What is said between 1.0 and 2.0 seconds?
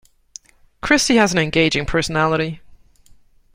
has an engaging